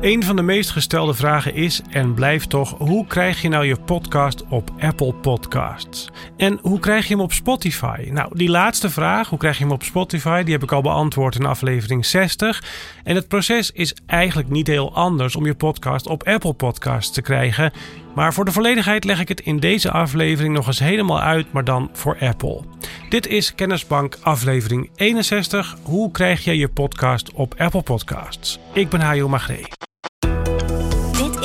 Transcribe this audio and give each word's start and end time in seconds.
Een 0.00 0.24
van 0.24 0.36
de 0.36 0.42
meest 0.42 0.70
gestelde 0.70 1.14
vragen 1.14 1.54
is 1.54 1.82
en 1.90 2.14
blijft 2.14 2.50
toch: 2.50 2.74
hoe 2.78 3.06
krijg 3.06 3.42
je 3.42 3.48
nou 3.48 3.66
je 3.66 3.76
podcast 3.76 4.44
op 4.48 4.70
Apple 4.78 5.14
Podcasts? 5.14 6.08
En 6.36 6.58
hoe 6.62 6.78
krijg 6.78 7.08
je 7.08 7.14
hem 7.14 7.22
op 7.22 7.32
Spotify? 7.32 8.08
Nou, 8.10 8.38
die 8.38 8.48
laatste 8.48 8.90
vraag, 8.90 9.28
hoe 9.28 9.38
krijg 9.38 9.58
je 9.58 9.64
hem 9.64 9.72
op 9.72 9.82
Spotify, 9.82 10.42
die 10.42 10.52
heb 10.52 10.62
ik 10.62 10.72
al 10.72 10.82
beantwoord 10.82 11.34
in 11.34 11.46
aflevering 11.46 12.06
60. 12.06 12.64
En 13.04 13.14
het 13.14 13.28
proces 13.28 13.70
is 13.70 13.94
eigenlijk 14.06 14.48
niet 14.48 14.66
heel 14.66 14.94
anders 14.94 15.36
om 15.36 15.46
je 15.46 15.54
podcast 15.54 16.06
op 16.06 16.22
Apple 16.22 16.52
Podcasts 16.52 17.12
te 17.12 17.22
krijgen. 17.22 17.72
Maar 18.14 18.34
voor 18.34 18.44
de 18.44 18.52
volledigheid 18.52 19.04
leg 19.04 19.20
ik 19.20 19.28
het 19.28 19.40
in 19.40 19.58
deze 19.58 19.90
aflevering 19.90 20.54
nog 20.54 20.66
eens 20.66 20.78
helemaal 20.78 21.20
uit, 21.20 21.52
maar 21.52 21.64
dan 21.64 21.90
voor 21.92 22.16
Apple. 22.20 22.60
Dit 23.08 23.26
is 23.26 23.54
Kennisbank 23.54 24.18
aflevering 24.22 24.90
61. 24.94 25.76
Hoe 25.82 26.10
krijg 26.10 26.44
je 26.44 26.56
je 26.56 26.68
podcast 26.68 27.32
op 27.32 27.54
Apple 27.58 27.82
Podcasts? 27.82 28.58
Ik 28.72 28.88
ben 28.88 29.00
Hajo 29.00 29.28
Magree 29.28 29.79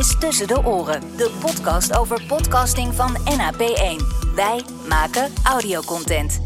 is 0.00 0.16
Tussen 0.18 0.46
de 0.46 0.64
Oren, 0.64 1.00
de 1.16 1.30
podcast 1.40 1.96
over 1.96 2.22
podcasting 2.26 2.94
van 2.94 3.16
NAP1. 3.16 4.04
Wij 4.34 4.62
maken 4.88 5.32
audiocontent. 5.44 6.40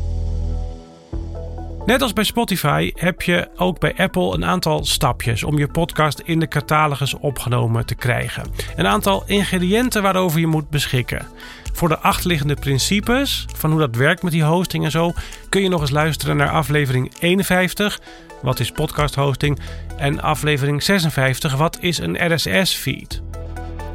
Net 1.86 2.02
als 2.02 2.12
bij 2.12 2.24
Spotify 2.24 2.92
heb 2.94 3.22
je 3.22 3.48
ook 3.56 3.78
bij 3.78 3.94
Apple 3.96 4.34
een 4.34 4.44
aantal 4.44 4.84
stapjes 4.84 5.42
om 5.42 5.58
je 5.58 5.68
podcast 5.68 6.18
in 6.24 6.40
de 6.40 6.48
catalogus 6.48 7.14
opgenomen 7.14 7.86
te 7.86 7.94
krijgen. 7.94 8.44
Een 8.76 8.86
aantal 8.86 9.22
ingrediënten 9.26 10.02
waarover 10.02 10.40
je 10.40 10.46
moet 10.46 10.70
beschikken. 10.70 11.26
Voor 11.72 11.88
de 11.88 11.98
achterliggende 11.98 12.54
principes 12.54 13.46
van 13.56 13.70
hoe 13.70 13.80
dat 13.80 13.96
werkt 13.96 14.22
met 14.22 14.32
die 14.32 14.44
hosting 14.44 14.84
en 14.84 14.90
zo, 14.90 15.12
kun 15.48 15.62
je 15.62 15.68
nog 15.68 15.80
eens 15.80 15.90
luisteren 15.90 16.36
naar 16.36 16.50
aflevering 16.50 17.12
51. 17.20 18.00
Wat 18.42 18.60
is 18.60 18.70
podcast 18.70 19.14
hosting? 19.14 19.58
En 19.96 20.20
aflevering 20.20 20.82
56. 20.82 21.56
Wat 21.56 21.78
is 21.80 21.98
een 21.98 22.34
RSS-feed? 22.34 23.22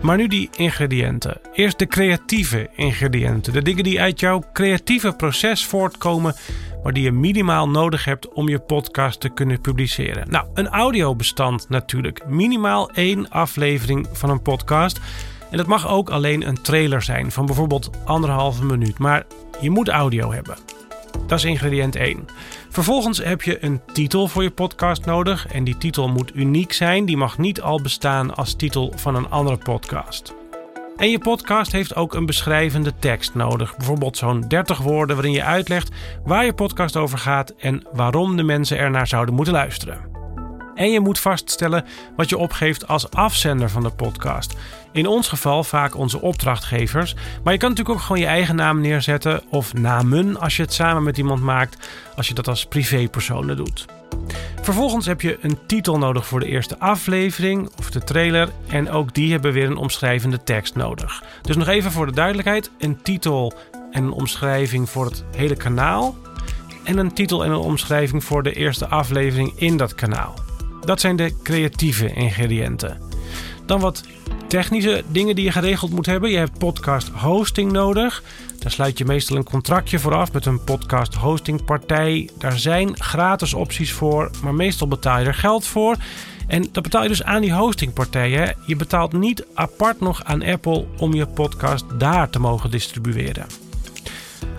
Maar 0.02 0.18
nu 0.18 0.28
die 0.28 0.50
ingrediënten. 0.56 1.42
Eerst 1.54 1.80
de 1.80 1.88
creatieve 1.88 2.70
ingrediënten. 2.76 3.54
De 3.54 3.62
dingen 3.62 3.84
die 3.84 4.02
uit 4.02 4.20
jouw 4.20 4.44
creatieve 4.54 5.14
proces 5.14 5.66
voortkomen, 5.66 6.36
maar 6.84 6.94
die 6.94 7.04
je 7.04 7.12
minimaal 7.12 7.70
nodig 7.70 8.06
hebt 8.06 8.34
om 8.34 8.50
je 8.50 8.60
podcast 8.60 9.20
te 9.20 9.30
kunnen 9.30 9.62
publiceren. 9.62 10.30
Nou, 10.30 10.48
een 10.54 10.68
audiobestand 10.68 11.70
natuurlijk. 11.70 12.28
Minimaal 12.28 12.92
één 12.92 13.30
aflevering 13.30 14.08
van 14.12 14.30
een 14.30 14.42
podcast. 14.42 15.00
En 15.52 15.58
dat 15.58 15.68
mag 15.68 15.88
ook 15.88 16.10
alleen 16.10 16.48
een 16.48 16.62
trailer 16.62 17.02
zijn 17.02 17.32
van 17.32 17.46
bijvoorbeeld 17.46 17.90
anderhalve 18.06 18.66
minuut. 18.66 18.98
Maar 18.98 19.26
je 19.62 19.70
moet 19.70 19.90
audio 19.90 20.32
hebben. 20.32 20.79
Dat 21.28 21.38
is 21.38 21.46
ingrediënt 21.46 21.96
1. 21.96 22.26
Vervolgens 22.70 23.24
heb 23.24 23.42
je 23.42 23.64
een 23.64 23.82
titel 23.94 24.28
voor 24.28 24.44
je 24.44 24.52
podcast 24.52 25.06
nodig 25.06 25.48
en 25.48 25.64
die 25.64 25.78
titel 25.78 26.08
moet 26.08 26.36
uniek 26.36 26.74
zijn. 26.74 27.06
Die 27.06 27.18
mag 27.18 27.38
niet 27.38 27.62
al 27.62 27.82
bestaan 27.82 28.36
als 28.36 28.56
titel 28.56 28.94
van 28.96 29.16
een 29.16 29.30
andere 29.30 29.58
podcast. 29.58 30.34
En 30.98 31.10
je 31.10 31.20
podcast 31.20 31.72
heeft 31.72 31.96
ook 31.96 32.14
een 32.14 32.26
beschrijvende 32.26 32.94
tekst 33.00 33.34
nodig. 33.34 33.78
Bijvoorbeeld 33.78 34.18
zo'n 34.18 34.46
30 34.48 34.78
woorden 34.78 35.16
waarin 35.16 35.34
je 35.34 35.44
uitlegt 35.44 35.92
waar 36.24 36.46
je 36.46 36.54
podcast 36.54 36.96
over 36.96 37.18
gaat 37.18 37.54
en 37.58 37.84
waarom 37.94 38.38
de 38.38 38.44
mensen 38.44 38.78
er 38.78 38.92
naar 38.92 39.08
zouden 39.08 39.36
moeten 39.36 39.54
luisteren. 39.54 40.19
En 40.80 40.92
je 40.92 41.00
moet 41.00 41.20
vaststellen 41.20 41.86
wat 42.16 42.30
je 42.30 42.38
opgeeft 42.38 42.88
als 42.88 43.12
afzender 43.12 43.70
van 43.70 43.84
de 43.84 43.90
podcast. 43.90 44.54
In 44.92 45.08
ons 45.08 45.28
geval 45.28 45.64
vaak 45.64 45.96
onze 45.96 46.22
opdrachtgevers. 46.22 47.16
Maar 47.44 47.54
je 47.54 47.60
kan 47.60 47.70
natuurlijk 47.70 47.98
ook 47.98 48.04
gewoon 48.06 48.22
je 48.22 48.28
eigen 48.28 48.56
naam 48.56 48.82
neerzetten 48.82 49.42
of 49.50 49.74
namen 49.74 50.40
als 50.40 50.56
je 50.56 50.62
het 50.62 50.74
samen 50.74 51.04
met 51.04 51.18
iemand 51.18 51.42
maakt, 51.42 51.90
als 52.16 52.28
je 52.28 52.34
dat 52.34 52.48
als 52.48 52.66
privépersoon 52.66 53.56
doet. 53.56 53.86
Vervolgens 54.62 55.06
heb 55.06 55.22
je 55.22 55.38
een 55.42 55.58
titel 55.66 55.98
nodig 55.98 56.28
voor 56.28 56.40
de 56.40 56.46
eerste 56.46 56.80
aflevering 56.80 57.70
of 57.78 57.92
de 57.92 58.04
trailer. 58.04 58.50
En 58.68 58.92
ook 58.92 59.14
die 59.14 59.32
hebben 59.32 59.54
weer 59.54 59.66
een 59.66 59.78
omschrijvende 59.78 60.44
tekst 60.44 60.76
nodig. 60.76 61.24
Dus 61.42 61.56
nog 61.56 61.68
even 61.68 61.92
voor 61.92 62.06
de 62.06 62.14
duidelijkheid: 62.14 62.72
een 62.78 63.02
titel 63.02 63.54
en 63.92 64.04
een 64.04 64.12
omschrijving 64.12 64.90
voor 64.90 65.06
het 65.06 65.24
hele 65.36 65.56
kanaal. 65.56 66.16
En 66.84 66.98
een 66.98 67.14
titel 67.14 67.44
en 67.44 67.52
een 67.52 67.58
omschrijving 67.58 68.24
voor 68.24 68.44
de 68.44 68.54
eerste 68.54 68.88
aflevering 68.88 69.54
in 69.56 69.78
dat 69.78 69.96
kanaal. 69.96 70.48
Dat 70.86 71.00
zijn 71.00 71.16
de 71.16 71.34
creatieve 71.44 72.14
ingrediënten. 72.14 72.98
Dan 73.66 73.80
wat 73.80 74.04
technische 74.48 75.04
dingen 75.08 75.36
die 75.36 75.46
je 75.46 75.52
geregeld 75.52 75.92
moet 75.92 76.06
hebben. 76.06 76.30
Je 76.30 76.38
hebt 76.38 76.58
podcast 76.58 77.08
hosting 77.08 77.72
nodig. 77.72 78.24
Daar 78.60 78.72
sluit 78.72 78.98
je 78.98 79.06
meestal 79.06 79.38
een 79.38 79.44
contractje 79.44 80.00
voor 80.00 80.16
af 80.16 80.34
met 80.34 80.46
een 80.46 80.64
podcast 80.64 81.14
hosting 81.14 81.66
partij. 81.66 82.30
Daar 82.38 82.60
zijn 82.60 83.02
gratis 83.02 83.54
opties 83.54 83.92
voor, 83.92 84.32
maar 84.44 84.54
meestal 84.54 84.88
betaal 84.88 85.20
je 85.20 85.26
er 85.26 85.34
geld 85.34 85.66
voor. 85.66 85.96
En 86.48 86.70
dat 86.72 86.84
betaal 86.84 87.04
je 87.04 87.08
dus 87.08 87.24
aan 87.24 87.42
die 87.42 87.54
hostingpartijen. 87.54 88.56
Je 88.66 88.76
betaalt 88.76 89.14
niet 89.14 89.46
apart 89.54 90.00
nog 90.00 90.24
aan 90.24 90.44
Apple 90.44 90.86
om 90.98 91.14
je 91.14 91.26
podcast 91.26 91.86
daar 91.98 92.30
te 92.30 92.40
mogen 92.40 92.72
distribueren. 92.72 93.69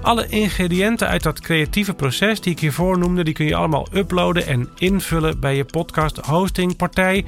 Alle 0.03 0.27
ingrediënten 0.29 1.09
uit 1.09 1.23
dat 1.23 1.41
creatieve 1.41 1.95
proces 1.95 2.41
die 2.41 2.53
ik 2.53 2.61
hiervoor 2.61 2.99
noemde, 2.99 3.25
die 3.25 3.35
kun 3.35 3.47
je 3.47 3.55
allemaal 3.55 3.89
uploaden 3.93 4.47
en 4.47 4.69
invullen 4.79 5.41
bij 5.41 5.57
je 5.57 5.65
podcast 5.65 6.17
hosting 6.17 6.77
partij. 6.77 7.25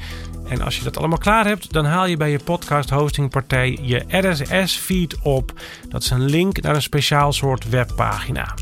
En 0.49 0.61
als 0.61 0.77
je 0.77 0.85
dat 0.85 0.97
allemaal 0.97 1.19
klaar 1.19 1.47
hebt, 1.47 1.73
dan 1.73 1.85
haal 1.85 2.07
je 2.07 2.17
bij 2.17 2.31
je 2.31 2.41
podcast 2.45 2.91
hosting 2.91 3.31
partij 3.31 3.79
je 3.83 4.05
RSS 4.09 4.77
feed 4.77 5.19
op. 5.23 5.53
Dat 5.89 6.03
is 6.03 6.11
een 6.11 6.25
link 6.25 6.61
naar 6.61 6.75
een 6.75 6.83
speciaal 6.83 7.33
soort 7.33 7.69
webpagina. 7.69 8.55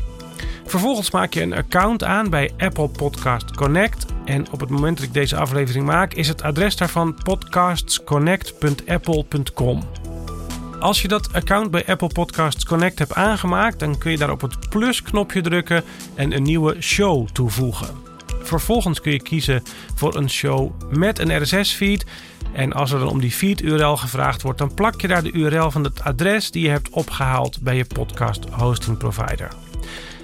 Vervolgens 0.65 1.11
maak 1.11 1.33
je 1.33 1.41
een 1.41 1.55
account 1.55 2.03
aan 2.03 2.29
bij 2.29 2.51
Apple 2.57 2.89
Podcast 2.89 3.55
Connect. 3.55 4.05
En 4.25 4.51
op 4.51 4.59
het 4.59 4.69
moment 4.69 4.97
dat 4.97 5.05
ik 5.05 5.13
deze 5.13 5.35
aflevering 5.35 5.85
maak, 5.85 6.13
is 6.13 6.27
het 6.27 6.41
adres 6.41 6.75
daarvan 6.75 7.15
podcastsconnect.apple.com. 7.23 10.10
Als 10.81 11.01
je 11.01 11.07
dat 11.07 11.33
account 11.33 11.71
bij 11.71 11.85
Apple 11.85 12.07
Podcasts 12.07 12.65
Connect 12.65 12.99
hebt 12.99 13.13
aangemaakt, 13.13 13.79
dan 13.79 13.97
kun 13.97 14.11
je 14.11 14.17
daar 14.17 14.31
op 14.31 14.41
het 14.41 14.69
plusknopje 14.69 15.41
drukken 15.41 15.83
en 16.15 16.31
een 16.31 16.43
nieuwe 16.43 16.81
show 16.81 17.27
toevoegen. 17.27 17.87
Vervolgens 18.41 19.01
kun 19.01 19.11
je 19.11 19.21
kiezen 19.21 19.63
voor 19.95 20.15
een 20.15 20.29
show 20.29 20.71
met 20.89 21.19
een 21.19 21.41
RSS-feed. 21.41 22.05
En 22.53 22.73
als 22.73 22.91
er 22.91 22.99
dan 22.99 23.07
om 23.07 23.19
die 23.19 23.31
feed-URL 23.31 23.97
gevraagd 23.97 24.41
wordt, 24.41 24.59
dan 24.59 24.73
plak 24.73 25.01
je 25.01 25.07
daar 25.07 25.23
de 25.23 25.31
URL 25.31 25.71
van 25.71 25.83
het 25.83 26.01
adres 26.03 26.51
die 26.51 26.63
je 26.63 26.69
hebt 26.69 26.89
opgehaald 26.89 27.61
bij 27.61 27.75
je 27.75 27.85
podcast 27.85 28.45
hosting 28.49 28.97
provider. 28.97 29.70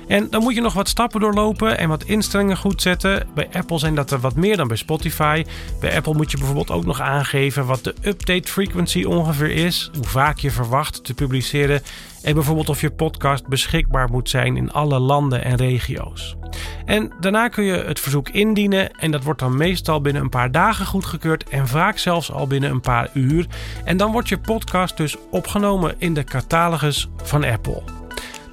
En 0.07 0.29
dan 0.29 0.43
moet 0.43 0.55
je 0.55 0.61
nog 0.61 0.73
wat 0.73 0.89
stappen 0.89 1.19
doorlopen 1.19 1.77
en 1.77 1.89
wat 1.89 2.03
instellingen 2.03 2.57
goed 2.57 2.81
zetten. 2.81 3.27
Bij 3.33 3.47
Apple 3.51 3.79
zijn 3.79 3.95
dat 3.95 4.11
er 4.11 4.19
wat 4.19 4.35
meer 4.35 4.57
dan 4.57 4.67
bij 4.67 4.77
Spotify. 4.77 5.45
Bij 5.79 5.95
Apple 5.95 6.13
moet 6.13 6.31
je 6.31 6.37
bijvoorbeeld 6.37 6.71
ook 6.71 6.85
nog 6.85 7.01
aangeven 7.01 7.65
wat 7.65 7.83
de 7.83 7.95
update 8.01 8.51
frequency 8.51 9.03
ongeveer 9.03 9.51
is, 9.51 9.89
hoe 9.95 10.07
vaak 10.07 10.37
je 10.37 10.51
verwacht 10.51 11.03
te 11.03 11.13
publiceren 11.13 11.81
en 12.21 12.33
bijvoorbeeld 12.33 12.69
of 12.69 12.81
je 12.81 12.91
podcast 12.91 13.47
beschikbaar 13.47 14.09
moet 14.09 14.29
zijn 14.29 14.57
in 14.57 14.71
alle 14.71 14.99
landen 14.99 15.43
en 15.43 15.55
regio's. 15.55 16.35
En 16.85 17.11
daarna 17.19 17.47
kun 17.47 17.63
je 17.63 17.73
het 17.73 17.99
verzoek 17.99 18.29
indienen 18.29 18.91
en 18.91 19.11
dat 19.11 19.23
wordt 19.23 19.39
dan 19.39 19.57
meestal 19.57 20.01
binnen 20.01 20.21
een 20.21 20.29
paar 20.29 20.51
dagen 20.51 20.85
goedgekeurd 20.85 21.49
en 21.49 21.67
vaak 21.67 21.97
zelfs 21.97 22.31
al 22.31 22.47
binnen 22.47 22.69
een 22.69 22.81
paar 22.81 23.09
uur. 23.13 23.47
En 23.83 23.97
dan 23.97 24.11
wordt 24.11 24.29
je 24.29 24.37
podcast 24.37 24.97
dus 24.97 25.15
opgenomen 25.31 25.95
in 25.97 26.13
de 26.13 26.23
catalogus 26.23 27.09
van 27.23 27.43
Apple. 27.43 28.06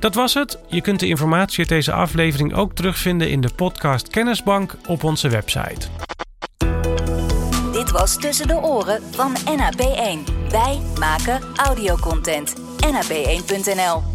Dat 0.05 0.15
was 0.15 0.35
het. 0.35 0.59
Je 0.69 0.81
kunt 0.81 1.01
de 1.01 1.07
informatie 1.07 1.59
uit 1.59 1.69
deze 1.69 1.93
aflevering 1.93 2.55
ook 2.55 2.75
terugvinden 2.75 3.31
in 3.31 3.41
de 3.41 3.49
podcast 3.57 4.09
Kennisbank 4.09 4.77
op 4.87 5.05
onze 5.05 5.29
website. 5.29 5.89
Dit 7.73 7.91
was 7.91 8.17
Tussen 8.17 8.49
de 8.49 8.63
Oren 8.63 9.03
van 9.11 9.37
NAP1. 9.37 10.33
Wij 10.51 10.81
maken 10.99 11.41
audiocontent. 11.57 12.55
NAP1.nl 12.87 14.14